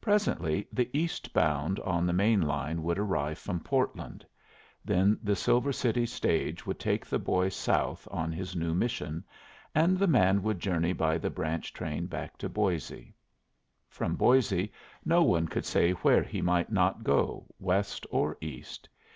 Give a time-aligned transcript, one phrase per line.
[0.00, 4.24] Presently the east bound on the main line would arrive from Portland;
[4.84, 9.24] then the Silver City stage would take the boy south on his new mission,
[9.74, 13.12] and the man would journey by the branch train back to Boise.
[13.88, 14.70] From Boise
[15.04, 18.88] no one could say where he might not go, west or east.